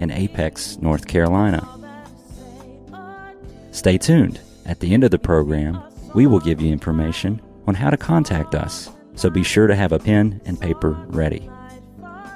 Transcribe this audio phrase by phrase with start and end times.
[0.00, 1.66] in Apex, North Carolina.
[3.70, 4.40] Stay tuned.
[4.66, 5.80] At the end of the program,
[6.14, 9.92] we will give you information on how to contact us, so be sure to have
[9.92, 11.48] a pen and paper ready.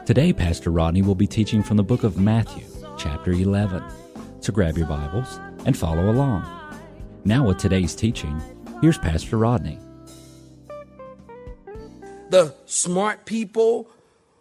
[0.07, 2.65] Today, Pastor Rodney will be teaching from the book of Matthew,
[2.99, 3.83] chapter 11.
[4.41, 6.45] So grab your Bibles and follow along.
[7.25, 8.41] Now, with today's teaching,
[8.83, 9.79] here's Pastor Rodney.
[12.29, 13.89] The smart people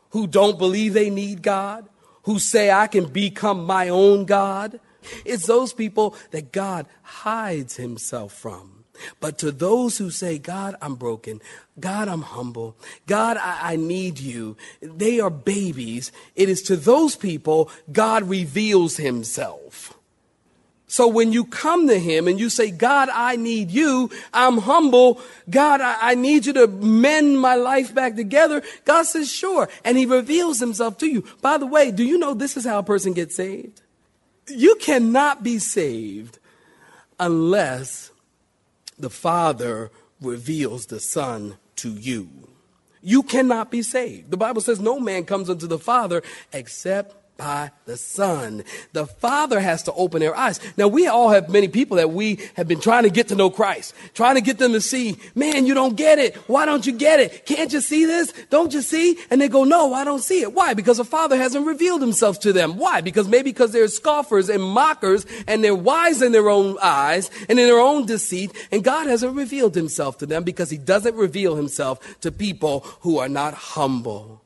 [0.10, 1.88] who don't believe they need God,
[2.23, 4.80] who say I can become my own God.
[5.26, 8.84] It's those people that God hides himself from.
[9.20, 11.41] But to those who say, God, I'm broken.
[11.79, 12.77] God, I'm humble.
[13.07, 14.55] God, I, I, need you.
[14.82, 16.12] They are babies.
[16.35, 19.98] It is to those people God reveals himself.
[20.94, 25.20] So when you come to him and you say, God, I need you, I'm humble.
[25.50, 28.62] God, I, I, need you to mend my life back together.
[28.85, 29.70] God says, sure.
[29.84, 31.26] And he reveals himself to you.
[31.41, 33.82] By the way, do you know this is how a person gets saved?
[34.48, 36.38] You cannot be saved
[37.20, 38.12] unless
[39.00, 39.90] the Father
[40.22, 42.30] reveals the Son to you.
[43.02, 44.30] You cannot be saved.
[44.30, 46.22] The Bible says no man comes unto the Father
[46.54, 48.63] except by the Son.
[48.94, 50.62] The Father has to open their eyes.
[50.77, 53.50] Now, we all have many people that we have been trying to get to know
[53.50, 56.38] Christ, trying to get them to see, man, you don't get it.
[56.48, 57.46] Why don't you get it?
[57.46, 58.32] Can't you see this?
[58.50, 59.18] Don't you see?
[59.30, 60.54] And they go, no, I don't see it.
[60.54, 60.74] Why?
[60.74, 62.77] Because the Father hasn't revealed himself to them.
[62.77, 63.02] Why?
[63.02, 67.59] Because maybe because they're scoffers and mockers and they're wise in their own eyes and
[67.59, 68.53] in their own deceit.
[68.72, 73.17] And God hasn't revealed himself to them because he doesn't reveal himself to people who
[73.17, 74.42] are not humble.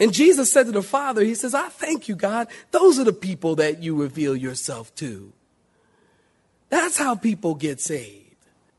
[0.00, 2.48] And Jesus said to the Father, He says, I thank you, God.
[2.70, 5.32] Those are the people that you reveal yourself to.
[6.70, 8.16] That's how people get saved.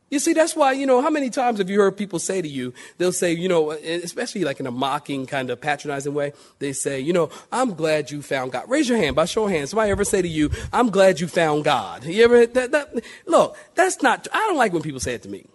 [0.09, 2.47] You see, that's why, you know, how many times have you heard people say to
[2.47, 6.73] you, they'll say, you know, especially like in a mocking, kind of patronizing way, they
[6.73, 8.69] say, you know, I'm glad you found God.
[8.69, 9.69] Raise your hand, by show of hands.
[9.69, 12.03] Somebody ever say to you, I'm glad you found God?
[12.03, 15.29] You ever, that, that, look, that's not, I don't like when people say it to
[15.29, 15.45] me.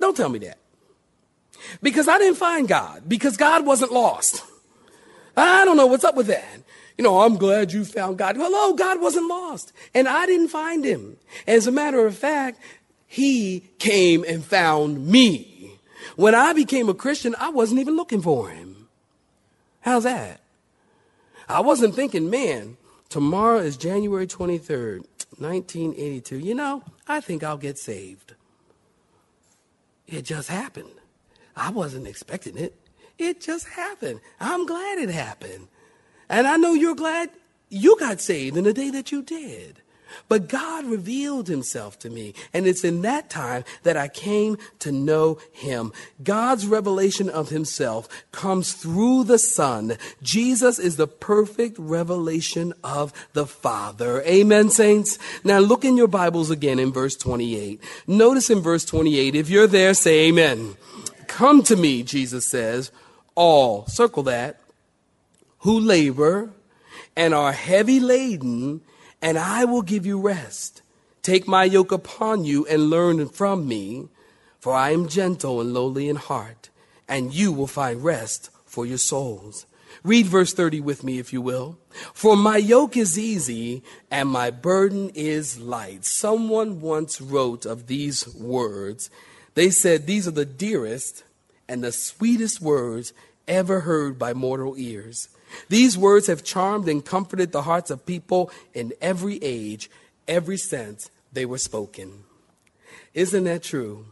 [0.00, 0.58] Don't tell me that.
[1.80, 4.42] Because I didn't find God, because God wasn't lost.
[5.36, 6.62] I don't know what's up with that.
[6.96, 8.36] You know, I'm glad you found God.
[8.36, 9.72] Hello, oh, God wasn't lost.
[9.94, 11.18] And I didn't find him.
[11.46, 12.58] As a matter of fact,
[13.06, 15.72] he came and found me.
[16.16, 18.88] When I became a Christian, I wasn't even looking for him.
[19.80, 20.40] How's that?
[21.48, 25.04] I wasn't thinking, man, tomorrow is January 23rd,
[25.38, 26.38] 1982.
[26.38, 28.32] You know, I think I'll get saved.
[30.06, 30.90] It just happened.
[31.54, 32.74] I wasn't expecting it.
[33.18, 34.20] It just happened.
[34.40, 35.68] I'm glad it happened.
[36.28, 37.30] And I know you're glad
[37.68, 39.80] you got saved in the day that you did.
[40.28, 42.34] But God revealed himself to me.
[42.52, 45.92] And it's in that time that I came to know him.
[46.22, 49.96] God's revelation of himself comes through the Son.
[50.22, 54.22] Jesus is the perfect revelation of the Father.
[54.22, 55.18] Amen, saints?
[55.44, 57.82] Now look in your Bibles again in verse 28.
[58.06, 60.76] Notice in verse 28, if you're there, say amen.
[61.26, 62.90] Come to me, Jesus says
[63.36, 64.58] all, circle that,
[65.58, 66.50] who labor
[67.14, 68.80] and are heavy laden,
[69.22, 70.82] and I will give you rest.
[71.22, 74.08] Take my yoke upon you and learn from me,
[74.60, 76.70] for I am gentle and lowly in heart,
[77.08, 79.66] and you will find rest for your souls.
[80.02, 81.78] Read verse 30 with me, if you will.
[82.12, 86.04] For my yoke is easy and my burden is light.
[86.04, 89.10] Someone once wrote of these words.
[89.54, 91.24] They said, These are the dearest
[91.68, 93.12] and the sweetest words
[93.48, 95.28] ever heard by mortal ears.
[95.68, 99.90] These words have charmed and comforted the hearts of people in every age,
[100.26, 102.24] every sense they were spoken.
[103.14, 104.06] Isn't that true?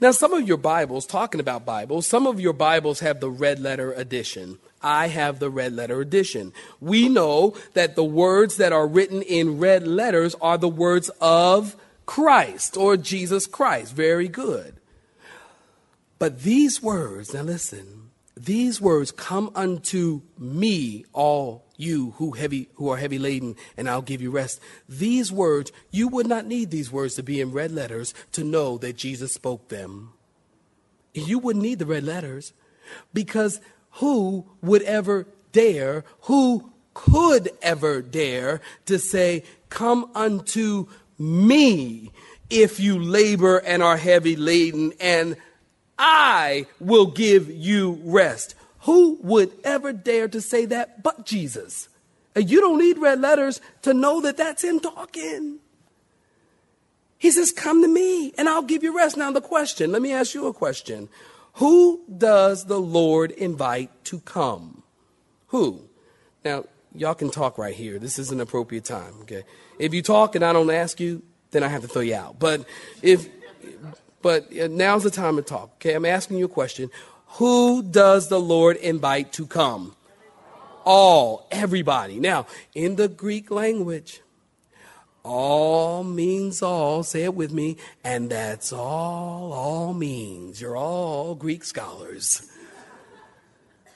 [0.00, 3.60] Now, some of your Bibles, talking about Bibles, some of your Bibles have the red
[3.60, 4.58] letter edition.
[4.82, 6.52] I have the red letter edition.
[6.80, 11.76] We know that the words that are written in red letters are the words of
[12.06, 13.94] Christ or Jesus Christ.
[13.94, 14.74] Very good.
[16.24, 22.88] But these words, now listen, these words come unto me, all you who heavy who
[22.88, 24.58] are heavy laden, and I'll give you rest.
[24.88, 28.78] These words, you would not need these words to be in red letters to know
[28.78, 30.14] that Jesus spoke them.
[31.12, 32.54] You wouldn't need the red letters
[33.12, 33.60] because
[33.90, 40.86] who would ever dare, who could ever dare to say, Come unto
[41.18, 42.12] me
[42.48, 45.36] if you labor and are heavy laden, and
[45.98, 48.54] I will give you rest.
[48.80, 51.88] Who would ever dare to say that but Jesus?
[52.34, 55.60] And you don't need red letters to know that that's him talking.
[57.18, 59.16] He says, Come to me and I'll give you rest.
[59.16, 61.08] Now, the question let me ask you a question.
[61.54, 64.82] Who does the Lord invite to come?
[65.48, 65.82] Who?
[66.44, 67.98] Now, y'all can talk right here.
[67.98, 69.44] This is an appropriate time, okay?
[69.78, 72.38] If you talk and I don't ask you, then I have to throw you out.
[72.38, 72.64] But
[73.02, 73.28] if,
[74.24, 75.92] but uh, now's the time to talk, okay?
[75.92, 76.90] I'm asking you a question.
[77.36, 79.94] Who does the Lord invite to come?
[80.86, 82.18] All, everybody.
[82.18, 84.22] Now, in the Greek language,
[85.22, 87.02] all means all.
[87.02, 87.76] Say it with me.
[88.02, 90.58] And that's all all means.
[90.58, 92.50] You're all Greek scholars.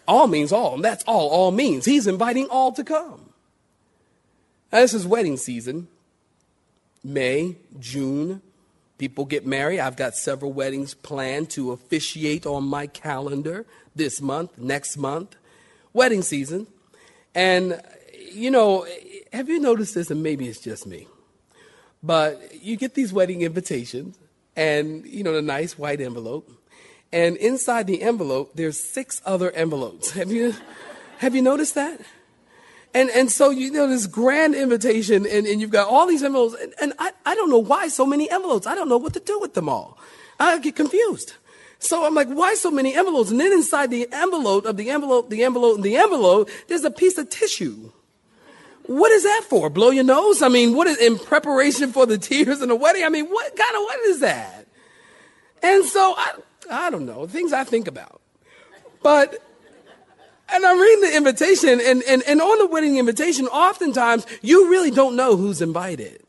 [0.06, 0.74] All means all.
[0.74, 1.86] And that's all all means.
[1.86, 3.30] He's inviting all to come.
[4.70, 5.88] Now, this is wedding season.
[7.02, 8.42] May, June.
[8.98, 9.78] People get married.
[9.78, 13.64] I've got several weddings planned to officiate on my calendar
[13.94, 15.36] this month, next month.
[15.92, 16.66] Wedding season.
[17.34, 17.80] And,
[18.32, 18.86] you know,
[19.32, 20.10] have you noticed this?
[20.10, 21.06] And maybe it's just me.
[22.02, 24.18] But you get these wedding invitations
[24.56, 26.50] and, you know, the nice white envelope.
[27.12, 30.10] And inside the envelope, there's six other envelopes.
[30.10, 30.54] Have you,
[31.18, 32.00] have you noticed that?
[32.94, 36.56] And, and so, you know, this grand invitation and, and you've got all these envelopes
[36.60, 38.66] and, and I, I don't know why so many envelopes.
[38.66, 39.98] I don't know what to do with them all.
[40.40, 41.34] I get confused.
[41.80, 43.30] So I'm like, why so many envelopes?
[43.30, 46.90] And then inside the envelope of the envelope, the envelope, and the envelope, there's a
[46.90, 47.92] piece of tissue.
[48.86, 49.68] What is that for?
[49.68, 50.40] Blow your nose?
[50.42, 53.04] I mean, what is in preparation for the tears and the wedding?
[53.04, 54.66] I mean, what kind of what is that?
[55.62, 56.32] And so I,
[56.70, 58.20] I don't know, things I think about.
[59.02, 59.42] But
[60.50, 64.90] and I'm reading the invitation, and, and, and on the wedding invitation, oftentimes you really
[64.90, 66.22] don't know who's invited.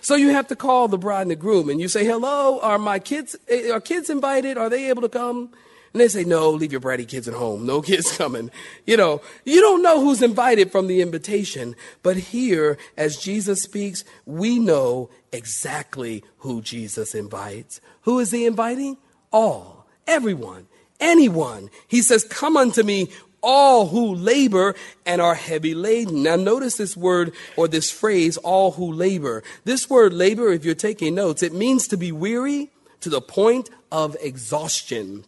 [0.00, 2.78] So you have to call the bride and the groom and you say, hello, are
[2.78, 4.56] my kids, eh, are kids invited?
[4.56, 5.50] Are they able to come?
[5.92, 7.66] And they say, no, leave your bratty kids at home.
[7.66, 8.50] No kids coming.
[8.86, 11.76] You know, you don't know who's invited from the invitation.
[12.02, 17.80] But here, as Jesus speaks, we know exactly who Jesus invites.
[18.02, 18.96] Who is he inviting?
[19.32, 20.66] All, everyone,
[20.98, 21.70] anyone.
[21.86, 23.10] He says, come unto me,
[23.44, 24.74] all who labor
[25.04, 26.22] and are heavy laden.
[26.22, 29.42] Now notice this word or this phrase, all who labor.
[29.64, 32.70] This word labor, if you're taking notes, it means to be weary
[33.00, 35.24] to the point of exhaustion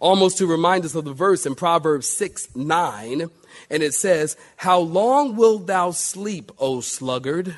[0.00, 3.30] almost to remind us of the verse in Proverbs 6 9.
[3.70, 7.56] And it says, How long wilt thou sleep, O sluggard?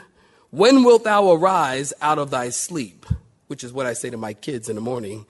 [0.51, 3.07] When wilt thou arise out of thy sleep?
[3.49, 5.27] Which is what I say to my kids in the morning.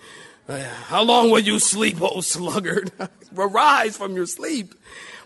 [0.48, 2.93] How long will you sleep, O sluggard?
[3.37, 4.75] arise from your sleep.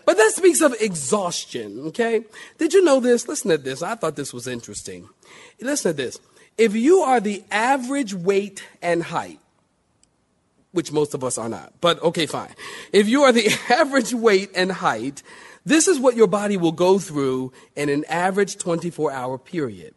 [0.05, 2.25] But that speaks of exhaustion, okay?
[2.57, 3.27] Did you know this?
[3.27, 3.83] Listen to this.
[3.83, 5.07] I thought this was interesting.
[5.59, 6.19] Listen to this.
[6.57, 9.39] If you are the average weight and height
[10.71, 11.73] which most of us are not.
[11.81, 12.55] But okay, fine.
[12.93, 15.21] If you are the average weight and height,
[15.65, 19.93] this is what your body will go through in an average 24 hour period.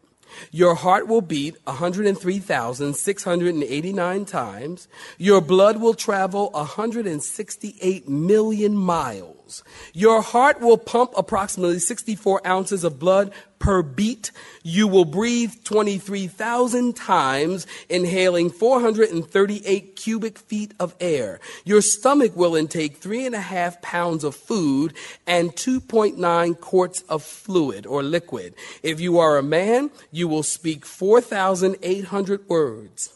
[0.51, 4.87] Your heart will beat 103,689 times.
[5.17, 9.63] Your blood will travel 168 million miles.
[9.93, 13.31] Your heart will pump approximately 64 ounces of blood
[13.65, 14.29] per beat.
[14.61, 21.39] You will breathe 23,000 times, inhaling 438 cubic feet of air.
[21.63, 24.93] Your stomach will intake three and a half pounds of food
[25.25, 28.53] and 2.9 quarts of fluid or liquid.
[28.83, 33.13] If you are a man, you will speak 4,800 words.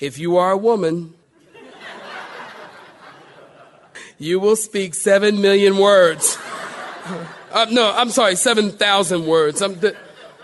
[0.00, 1.14] If you are a woman,
[4.18, 6.36] you will speak 7 million words.
[7.52, 9.62] Uh, no, I'm sorry, 7,000 words.
[9.62, 9.96] Um, the,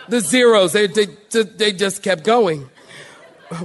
[0.08, 2.68] the, zeros, they, they, they just kept going.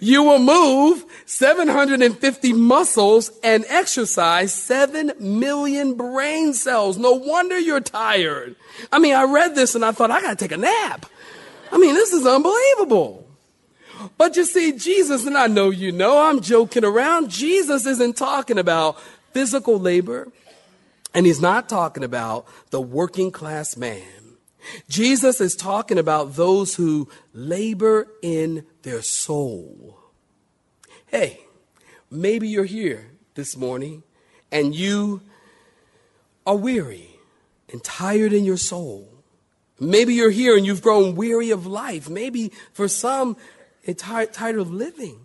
[0.00, 6.96] you will move 750 muscles and exercise 7 million brain cells.
[6.96, 8.54] No wonder you're tired.
[8.92, 11.06] I mean, I read this and I thought, I got to take a nap.
[11.72, 13.26] I mean, this is unbelievable.
[14.16, 17.30] But you see, Jesus, and I know you know, I'm joking around.
[17.30, 19.00] Jesus isn't talking about
[19.32, 20.28] physical labor.
[21.14, 24.02] And he's not talking about the working class man.
[24.88, 29.98] Jesus is talking about those who labor in their soul.
[31.06, 31.40] Hey,
[32.10, 34.02] maybe you're here this morning
[34.52, 35.22] and you
[36.46, 37.08] are weary
[37.72, 39.08] and tired in your soul.
[39.80, 42.10] Maybe you're here and you've grown weary of life.
[42.10, 43.36] Maybe for some,
[43.84, 45.20] it's tired, of living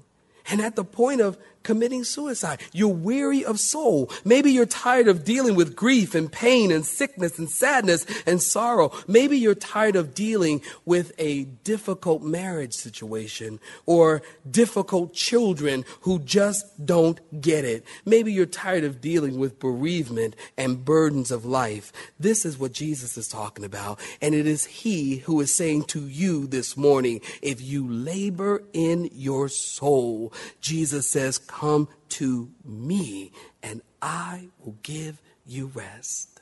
[0.49, 2.61] and at the point of committing suicide.
[2.71, 4.11] You're weary of soul.
[4.23, 8.91] Maybe you're tired of dealing with grief and pain and sickness and sadness and sorrow.
[9.07, 16.85] Maybe you're tired of dealing with a difficult marriage situation or difficult children who just
[16.85, 17.85] don't get it.
[18.05, 21.91] Maybe you're tired of dealing with bereavement and burdens of life.
[22.19, 23.99] This is what Jesus is talking about.
[24.21, 29.09] And it is He who is saying to you this morning, if you labor in
[29.13, 33.31] your soul, Jesus says, Come to me,
[33.61, 36.41] and I will give you rest.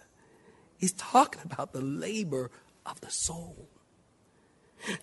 [0.78, 2.50] He's talking about the labor
[2.86, 3.68] of the soul.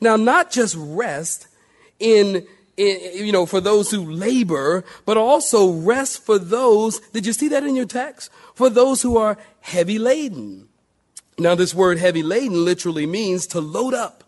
[0.01, 1.47] Now, not just rest
[2.01, 2.47] in,
[2.79, 7.49] in, you know, for those who labor, but also rest for those, did you see
[7.49, 8.31] that in your text?
[8.55, 10.69] For those who are heavy laden.
[11.39, 14.25] Now, this word heavy laden literally means to load up,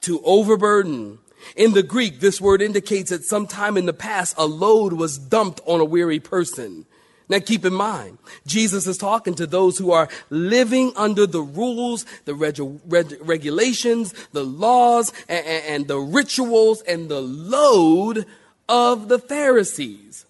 [0.00, 1.18] to overburden,
[1.56, 5.60] in the Greek, this word indicates that sometime in the past, a load was dumped
[5.66, 6.86] on a weary person.
[7.28, 12.06] Now keep in mind, Jesus is talking to those who are living under the rules,
[12.24, 18.24] the reg- reg- regulations, the laws, and, and the rituals and the load
[18.68, 20.24] of the Pharisees.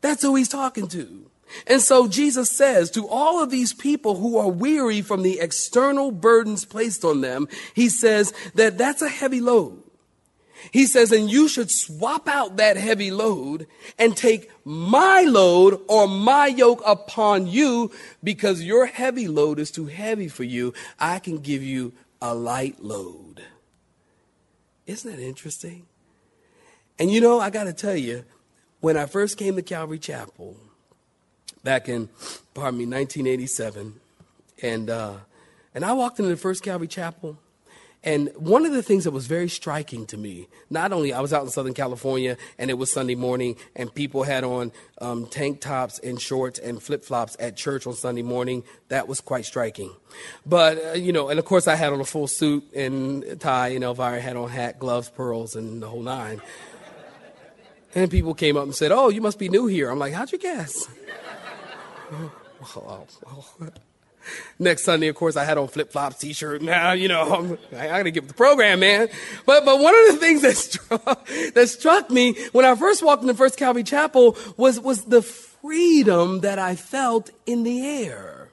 [0.00, 1.24] That's who he's talking to.
[1.66, 6.10] And so Jesus says to all of these people who are weary from the external
[6.10, 9.83] burdens placed on them, he says that that's a heavy load.
[10.70, 13.66] He says, and you should swap out that heavy load
[13.98, 17.90] and take my load or my yoke upon you
[18.22, 20.72] because your heavy load is too heavy for you.
[20.98, 23.42] I can give you a light load.
[24.86, 25.86] Isn't that interesting?
[26.98, 28.24] And you know, I got to tell you,
[28.80, 30.56] when I first came to Calvary Chapel
[31.62, 32.08] back in,
[32.52, 33.94] pardon me, 1987,
[34.62, 35.14] and, uh,
[35.74, 37.38] and I walked into the first Calvary Chapel,
[38.04, 41.32] and one of the things that was very striking to me, not only I was
[41.32, 45.62] out in Southern California and it was Sunday morning and people had on um, tank
[45.62, 49.90] tops and shorts and flip flops at church on Sunday morning, that was quite striking.
[50.44, 53.68] But, uh, you know, and of course I had on a full suit and tie,
[53.68, 56.42] and Elvira had on hat, gloves, pearls, and the whole nine.
[57.94, 59.88] And people came up and said, Oh, you must be new here.
[59.88, 60.88] I'm like, How'd you guess?
[64.58, 66.62] Next Sunday, of course, I had on flip flops, t shirt.
[66.62, 69.08] Now, you know, I'm, I got to get with the program, man.
[69.46, 73.22] But, but one of the things that struck, that struck me when I first walked
[73.22, 78.50] into First Calvary Chapel was, was the freedom that I felt in the air.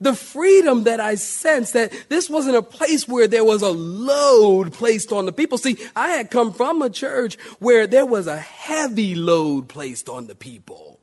[0.00, 4.72] The freedom that I sensed that this wasn't a place where there was a load
[4.72, 5.58] placed on the people.
[5.58, 10.26] See, I had come from a church where there was a heavy load placed on
[10.26, 10.95] the people.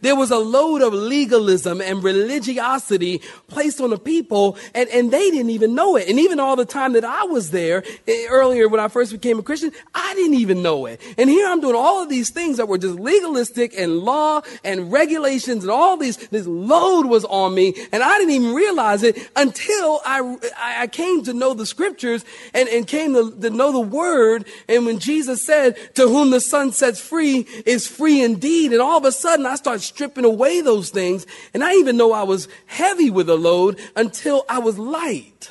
[0.00, 5.30] There was a load of legalism and religiosity placed on the people, and, and they
[5.30, 6.08] didn't even know it.
[6.08, 9.38] And even all the time that I was there, eh, earlier when I first became
[9.38, 11.00] a Christian, I didn't even know it.
[11.18, 14.90] And here I'm doing all of these things that were just legalistic and law and
[14.90, 19.30] regulations and all these, this load was on me, and I didn't even realize it
[19.36, 23.80] until I, I came to know the scriptures and, and came to, to know the
[23.80, 24.46] word.
[24.68, 28.72] And when Jesus said, to whom the Son sets free is free indeed.
[28.72, 31.26] And all of a sudden I started start stripping away those things.
[31.52, 35.50] And I even know I was heavy with a load until I was light.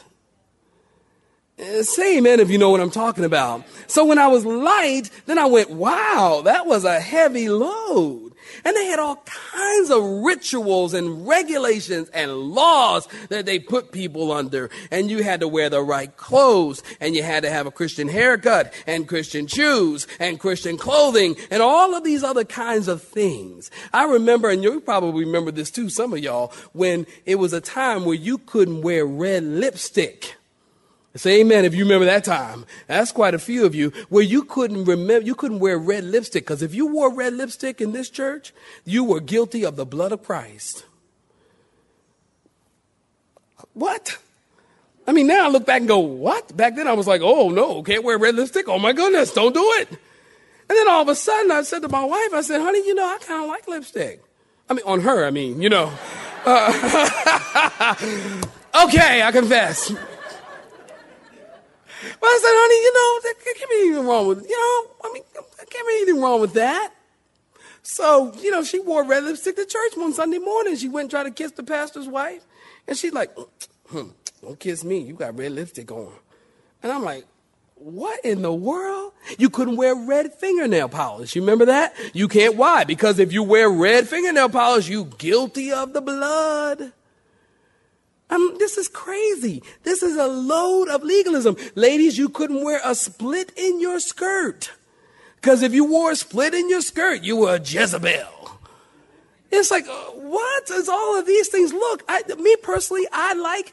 [1.59, 3.63] Uh, say amen if you know what I'm talking about.
[3.87, 8.22] So when I was light, then I went, wow, that was a heavy load.
[8.65, 14.31] And they had all kinds of rituals and regulations and laws that they put people
[14.31, 14.69] under.
[14.91, 18.07] And you had to wear the right clothes and you had to have a Christian
[18.07, 23.69] haircut and Christian shoes and Christian clothing and all of these other kinds of things.
[23.91, 27.61] I remember, and you probably remember this too, some of y'all, when it was a
[27.61, 30.35] time where you couldn't wear red lipstick.
[31.15, 32.65] Say amen if you remember that time.
[32.87, 36.43] That's quite a few of you where you couldn't remember, you couldn't wear red lipstick
[36.43, 38.51] because if you wore red lipstick in this church,
[38.83, 40.85] you were guilty of the blood of Christ.
[43.73, 44.17] What?
[45.05, 46.55] I mean, now I look back and go, what?
[46.57, 48.67] Back then I was like, oh no, can't wear red lipstick.
[48.67, 49.89] Oh my goodness, don't do it.
[49.89, 52.95] And then all of a sudden I said to my wife, I said, honey, you
[52.95, 54.23] know, I kind of like lipstick.
[54.67, 55.93] I mean, on her, I mean, you know.
[56.45, 57.95] Uh,
[58.85, 59.93] okay, I confess.
[62.19, 65.13] But I said, honey, you know, there can't be anything wrong with, you know, I
[65.13, 66.93] mean, there can't be anything wrong with that.
[67.81, 70.75] So, you know, she wore red lipstick to church one Sunday morning.
[70.77, 72.43] She went and tried to kiss the pastor's wife.
[72.87, 73.37] And she's like,
[73.87, 74.09] hmm,
[74.41, 74.99] don't kiss me.
[74.99, 76.13] You got red lipstick on.
[76.81, 77.25] And I'm like,
[77.75, 79.11] what in the world?
[79.37, 81.35] You couldn't wear red fingernail polish.
[81.35, 81.93] You remember that?
[82.13, 82.55] You can't.
[82.55, 82.85] Why?
[82.85, 86.93] Because if you wear red fingernail polish, you guilty of the blood.
[88.33, 89.61] Um, this is crazy.
[89.83, 91.55] This is a load of legalism.
[91.75, 94.71] Ladies, you couldn't wear a split in your skirt
[95.35, 98.59] Because if you wore a split in your skirt, you were a Jezebel.
[99.51, 101.71] It's like, uh, what is all of these things?
[101.73, 103.71] Look, I, me personally, I like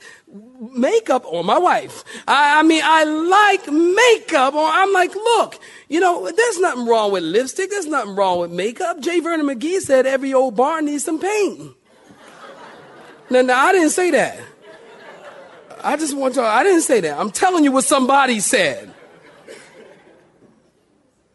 [0.75, 2.05] makeup on my wife.
[2.29, 7.13] I, I mean, I like makeup or I'm like, look, you know, there's nothing wrong
[7.13, 7.71] with lipstick.
[7.71, 9.01] There's nothing wrong with makeup.
[9.01, 9.21] J.
[9.21, 11.75] Vernon McGee said every old barn needs some paint.
[13.31, 14.39] now, now, I didn't say that.
[15.83, 17.19] I just want to, I didn't say that.
[17.19, 18.93] I'm telling you what somebody said.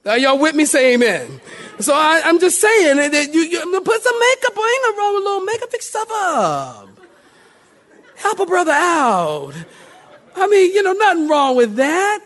[0.06, 0.66] Are y'all with me?
[0.66, 1.42] Say amen.
[1.80, 4.64] So I, am just saying that you, you put some makeup on.
[4.64, 5.72] Ain't nothing wrong with a little makeup.
[5.72, 6.90] Fix stuff up.
[8.16, 9.54] Help a brother out.
[10.36, 12.20] I mean, you know, nothing wrong with that.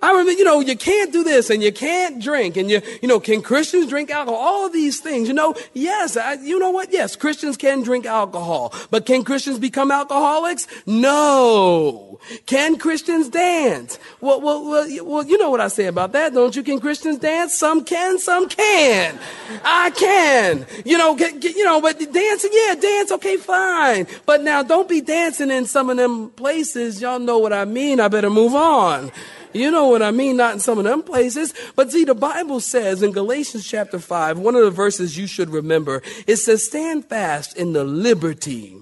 [0.00, 3.08] I remember, you know, you can't do this and you can't drink and you, you
[3.08, 4.38] know, can Christians drink alcohol?
[4.38, 6.92] All of these things, you know, yes, I, you know what?
[6.92, 10.66] Yes, Christians can drink alcohol, but can Christians become alcoholics?
[10.86, 12.18] No.
[12.46, 13.98] Can Christians dance?
[14.20, 16.62] Well, well, well, well, you know what I say about that, don't you?
[16.62, 17.58] Can Christians dance?
[17.58, 19.18] Some can, some can.
[19.64, 20.66] I can.
[20.84, 24.06] You know, get, get, you know, but dancing, yeah, dance, okay, fine.
[24.26, 27.00] But now don't be dancing in some of them places.
[27.00, 28.00] Y'all know what I mean.
[28.00, 29.10] I better move on.
[29.52, 30.36] You know what I mean?
[30.36, 31.54] Not in some of them places.
[31.74, 35.50] But see, the Bible says in Galatians chapter 5, one of the verses you should
[35.50, 38.76] remember, it says, Stand fast in the liberty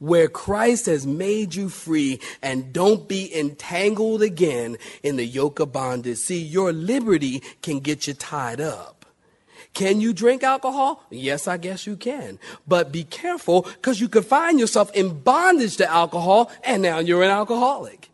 [0.00, 5.72] where Christ has made you free and don't be entangled again in the yoke of
[5.72, 6.18] bondage.
[6.18, 9.04] See, your liberty can get you tied up.
[9.72, 11.04] Can you drink alcohol?
[11.10, 12.38] Yes, I guess you can.
[12.66, 17.22] But be careful because you could find yourself in bondage to alcohol and now you're
[17.22, 18.09] an alcoholic.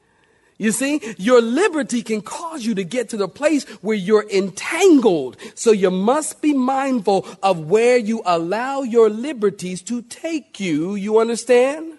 [0.59, 5.37] You see, your liberty can cause you to get to the place where you're entangled.
[5.55, 10.95] So you must be mindful of where you allow your liberties to take you.
[10.95, 11.99] You understand?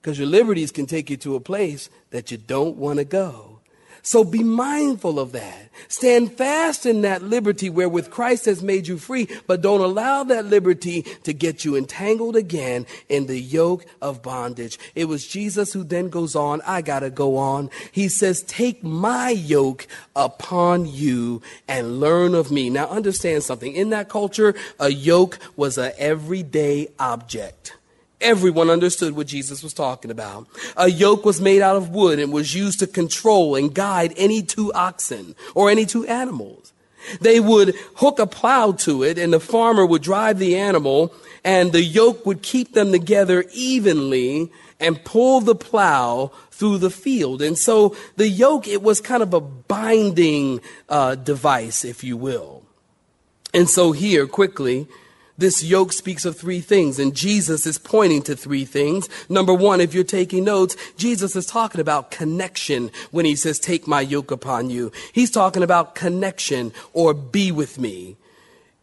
[0.00, 3.49] Because your liberties can take you to a place that you don't want to go.
[4.02, 5.70] So be mindful of that.
[5.88, 10.46] Stand fast in that liberty wherewith Christ has made you free, but don't allow that
[10.46, 14.78] liberty to get you entangled again in the yoke of bondage.
[14.94, 17.70] It was Jesus who then goes on, I gotta go on.
[17.92, 22.70] He says, take my yoke upon you and learn of me.
[22.70, 23.72] Now understand something.
[23.74, 27.76] In that culture, a yoke was an everyday object.
[28.20, 30.46] Everyone understood what Jesus was talking about.
[30.76, 34.42] A yoke was made out of wood and was used to control and guide any
[34.42, 36.72] two oxen or any two animals.
[37.20, 41.72] They would hook a plow to it and the farmer would drive the animal and
[41.72, 47.40] the yoke would keep them together evenly and pull the plow through the field.
[47.42, 52.62] And so the yoke, it was kind of a binding uh, device, if you will.
[53.52, 54.86] And so here, quickly,
[55.40, 59.08] this yoke speaks of three things, and Jesus is pointing to three things.
[59.28, 63.88] Number one, if you're taking notes, Jesus is talking about connection when he says, Take
[63.88, 64.92] my yoke upon you.
[65.12, 68.16] He's talking about connection or be with me.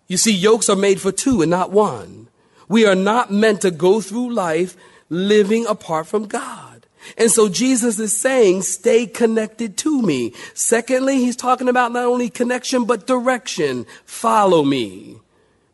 [0.08, 2.28] You see, yokes are made for two and not one.
[2.68, 4.76] We are not meant to go through life
[5.10, 6.86] living apart from God.
[7.18, 10.34] And so Jesus is saying, stay connected to me.
[10.54, 13.86] Secondly, he's talking about not only connection, but direction.
[14.06, 15.18] Follow me.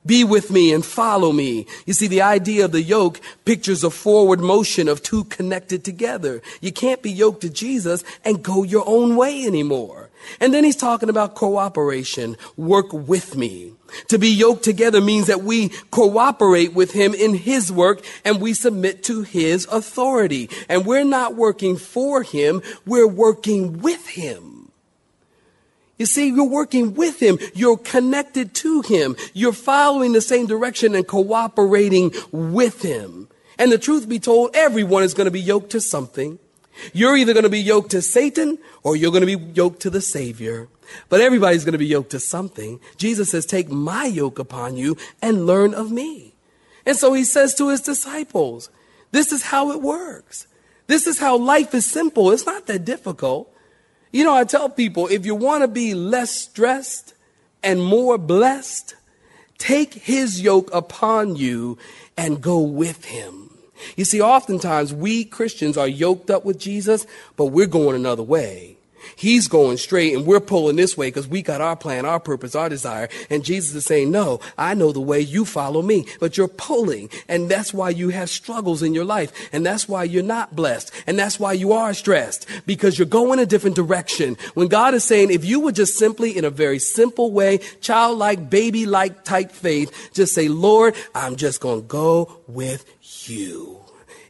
[0.05, 1.65] Be with me and follow me.
[1.85, 6.41] You see, the idea of the yoke pictures a forward motion of two connected together.
[6.59, 10.09] You can't be yoked to Jesus and go your own way anymore.
[10.39, 12.37] And then he's talking about cooperation.
[12.57, 13.73] Work with me.
[14.07, 18.53] To be yoked together means that we cooperate with him in his work and we
[18.53, 20.49] submit to his authority.
[20.67, 24.52] And we're not working for him, we're working with him.
[26.03, 27.39] You see, you're working with him.
[27.53, 29.15] You're connected to him.
[29.33, 33.29] You're following the same direction and cooperating with him.
[33.57, 36.39] And the truth be told, everyone is going to be yoked to something.
[36.91, 39.89] You're either going to be yoked to Satan or you're going to be yoked to
[39.89, 40.67] the Savior.
[41.07, 42.81] But everybody's going to be yoked to something.
[42.97, 46.35] Jesus says, take my yoke upon you and learn of me.
[46.85, 48.69] And so he says to his disciples,
[49.11, 50.47] this is how it works.
[50.87, 52.29] This is how life is simple.
[52.31, 53.52] It's not that difficult.
[54.13, 57.15] You know, I tell people if you want to be less stressed
[57.63, 58.95] and more blessed,
[59.57, 61.79] take his yoke upon you
[62.15, 63.49] and go with him.
[63.97, 68.72] You see, oftentimes we Christians are yoked up with Jesus, but we're going another way.
[69.15, 72.55] He's going straight and we're pulling this way because we got our plan, our purpose,
[72.55, 73.09] our desire.
[73.29, 77.09] And Jesus is saying, no, I know the way you follow me, but you're pulling.
[77.27, 79.31] And that's why you have struggles in your life.
[79.53, 80.91] And that's why you're not blessed.
[81.07, 84.37] And that's why you are stressed because you're going a different direction.
[84.53, 88.49] When God is saying, if you would just simply in a very simple way, childlike,
[88.49, 92.85] baby-like type faith, just say, Lord, I'm just going to go with
[93.27, 93.82] you.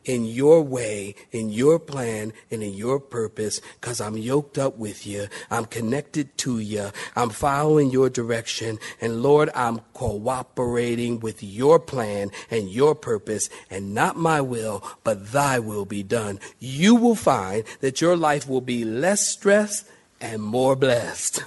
[0.05, 5.05] In your way, in your plan, and in your purpose because I'm yoked up with
[5.05, 5.27] you.
[5.49, 6.91] I'm connected to you.
[7.15, 8.79] I'm following your direction.
[9.01, 15.31] And Lord, I'm cooperating with your plan and your purpose and not my will, but
[15.31, 16.39] thy will be done.
[16.59, 19.87] You will find that your life will be less stressed
[20.19, 21.43] and more blessed.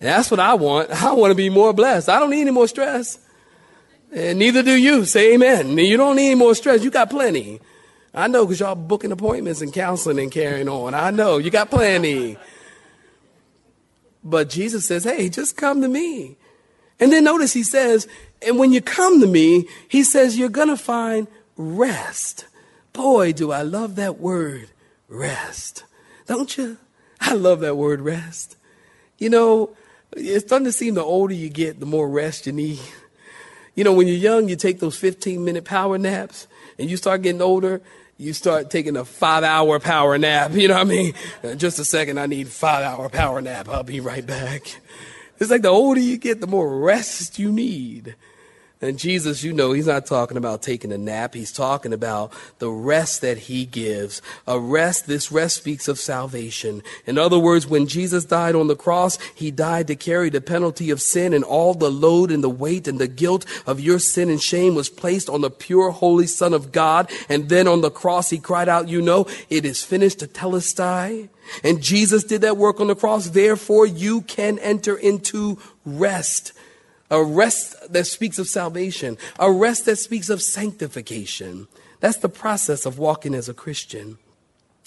[0.00, 0.90] And that's what I want.
[0.90, 2.08] I want to be more blessed.
[2.08, 3.18] I don't need any more stress.
[4.12, 5.04] And neither do you.
[5.04, 5.76] Say amen.
[5.76, 6.82] You don't need any more stress.
[6.82, 7.60] You got plenty.
[8.18, 10.92] I know because y'all booking appointments and counseling and carrying on.
[10.92, 12.36] I know you got plenty.
[14.24, 16.36] But Jesus says, hey, just come to me.
[16.98, 18.08] And then notice he says,
[18.42, 22.46] and when you come to me, he says, you're going to find rest.
[22.92, 24.68] Boy, do I love that word,
[25.08, 25.84] rest.
[26.26, 26.76] Don't you?
[27.20, 28.56] I love that word, rest.
[29.18, 29.76] You know,
[30.16, 32.80] it's starting to seem the older you get, the more rest you need.
[33.76, 36.48] You know, when you're young, you take those 15 minute power naps,
[36.80, 37.80] and you start getting older,
[38.18, 40.52] you start taking a five hour power nap.
[40.52, 41.14] You know what I mean?
[41.42, 43.68] Uh, just a second, I need five hour power nap.
[43.68, 44.62] I'll be right back.
[45.38, 48.16] It's like the older you get, the more rest you need.
[48.80, 51.34] And Jesus, you know, he's not talking about taking a nap.
[51.34, 54.22] He's talking about the rest that he gives.
[54.46, 56.84] A rest, this rest speaks of salvation.
[57.04, 60.90] In other words, when Jesus died on the cross, he died to carry the penalty
[60.90, 64.30] of sin and all the load and the weight and the guilt of your sin
[64.30, 67.10] and shame was placed on the pure, holy Son of God.
[67.28, 71.28] And then on the cross, he cried out, you know, it is finished tetelestai.
[71.64, 73.30] And Jesus did that work on the cross.
[73.30, 76.52] Therefore, you can enter into rest
[77.10, 81.68] a rest that speaks of salvation, a rest that speaks of sanctification.
[82.00, 84.18] That's the process of walking as a Christian.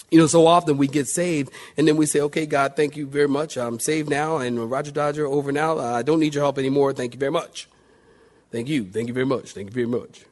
[0.09, 3.07] You know, so often we get saved and then we say, okay, God, thank you
[3.07, 3.57] very much.
[3.57, 5.79] I'm saved now and Roger Dodger over now.
[5.79, 6.91] Uh, I don't need your help anymore.
[6.91, 7.69] Thank you very much.
[8.51, 8.85] Thank you.
[8.85, 9.53] Thank you very much.
[9.53, 10.25] Thank you very much.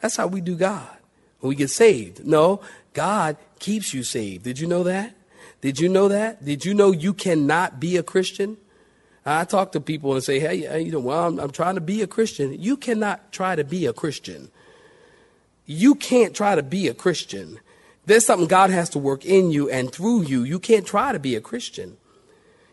[0.00, 0.96] That's how we do God
[1.40, 2.24] when we get saved.
[2.24, 2.60] No,
[2.92, 4.44] God keeps you saved.
[4.44, 5.14] Did you know that?
[5.60, 6.44] Did you know that?
[6.44, 8.56] Did you know you cannot be a Christian
[9.26, 12.00] I talk to people and say, hey, you know, well, I'm, I'm trying to be
[12.00, 12.60] a Christian.
[12.62, 14.50] You cannot try to be a Christian.
[15.66, 17.58] You can't try to be a Christian.
[18.06, 20.44] There's something God has to work in you and through you.
[20.44, 21.96] You can't try to be a Christian.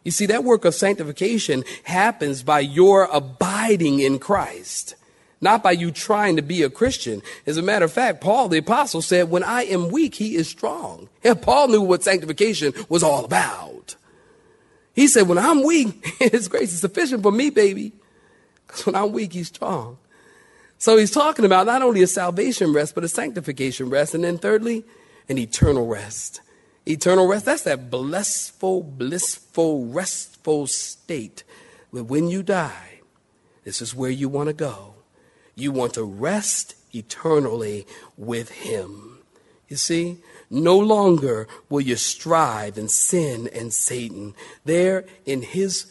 [0.04, 4.96] You see, that work of sanctification happens by your abiding in Christ,
[5.42, 7.24] not by you trying to be a Christian.
[7.48, 10.48] As a matter of fact, Paul the apostle said, when I am weak, he is
[10.48, 11.10] strong.
[11.24, 13.96] And Paul knew what sanctification was all about.
[14.94, 17.94] He said, when I'm weak, his grace is sufficient for me, baby.
[18.68, 19.98] Because when I'm weak, he's strong.
[20.78, 24.14] So he's talking about not only a salvation rest, but a sanctification rest.
[24.14, 24.84] And then thirdly,
[25.30, 26.42] an eternal rest.
[26.86, 31.44] Eternal rest, that's that blissful, blissful, restful state
[31.92, 33.00] where when you die,
[33.64, 34.96] this is where you want to go.
[35.56, 39.20] You want to rest eternally with him.
[39.74, 40.18] You see,
[40.52, 44.36] no longer will you strive in sin and Satan.
[44.66, 45.88] There in his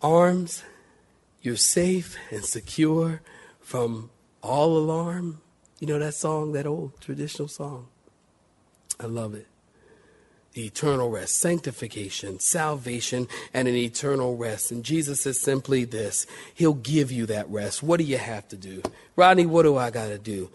[0.00, 0.62] arms,
[1.42, 3.20] you're safe and secure
[3.60, 4.08] from
[4.42, 5.42] all alarm.
[5.80, 7.88] You know that song, that old traditional song?
[8.98, 9.46] I love it.
[10.54, 14.72] The eternal rest, sanctification, salvation, and an eternal rest.
[14.72, 17.82] And Jesus says simply this He'll give you that rest.
[17.82, 18.80] What do you have to do?
[19.14, 20.48] Rodney, what do I got to do?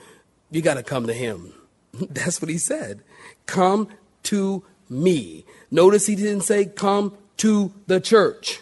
[0.49, 1.53] You got to come to Him.
[2.09, 3.01] That's what he said.
[3.45, 3.89] Come
[4.23, 5.45] to me.
[5.71, 8.61] Notice he didn't say come to the church.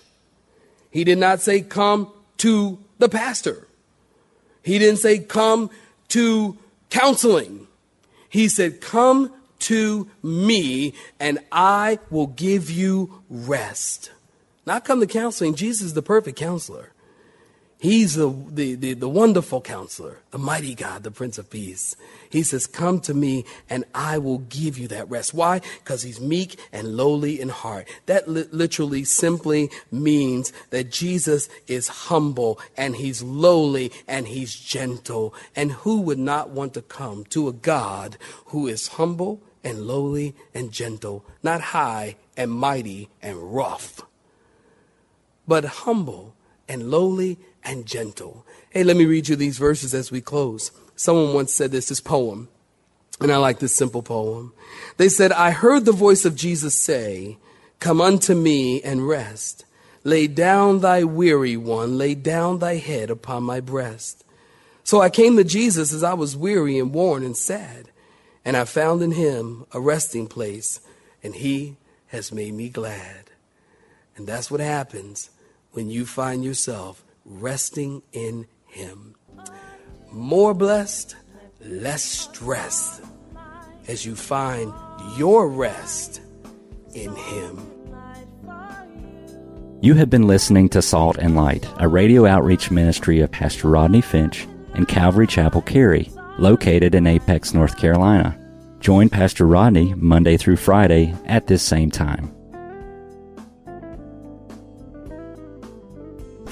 [0.92, 3.68] He did not say come to the pastor.
[4.64, 5.70] He didn't say come
[6.10, 6.58] to
[6.90, 7.68] counseling.
[8.30, 14.12] He said come to me and I will give you rest.
[14.66, 15.56] Not come to counseling.
[15.56, 16.93] Jesus is the perfect counselor.
[17.84, 21.98] He's the, the, the, the, wonderful counselor, the mighty God, the Prince of Peace.
[22.30, 25.34] He says, Come to me and I will give you that rest.
[25.34, 25.60] Why?
[25.84, 27.90] Because he's meek and lowly in heart.
[28.06, 35.36] That li- literally simply means that Jesus is humble and he's lowly and he's gentle.
[35.54, 40.36] And who would not want to come to a God who is humble and lowly
[40.54, 44.00] and gentle, not high and mighty and rough,
[45.46, 46.34] but humble
[46.70, 48.46] and lowly and gentle.
[48.70, 50.72] Hey, let me read you these verses as we close.
[50.96, 52.50] Someone once said this, this poem,
[53.20, 54.54] and I like this simple poem.
[54.98, 57.38] They said, I heard the voice of Jesus say,
[57.80, 59.66] Come unto me and rest.
[60.04, 64.24] Lay down thy weary one, lay down thy head upon my breast.
[64.84, 67.90] So I came to Jesus as I was weary and worn and sad,
[68.44, 70.82] and I found in him a resting place,
[71.24, 73.32] and he has made me glad.
[74.18, 75.30] And that's what happens
[75.72, 79.16] when you find yourself resting in Him.
[80.12, 81.16] More blessed,
[81.62, 83.02] less stress
[83.88, 84.74] as you find
[85.18, 86.22] your rest
[86.94, 87.70] in Him.
[89.82, 94.00] You have been listening to Salt and Light, a radio outreach ministry of Pastor Rodney
[94.02, 96.10] Finch and Calvary Chapel Cary,
[96.40, 98.40] located in Apex, North Carolina.
[98.80, 102.34] Join Pastor Rodney Monday through Friday at this same time.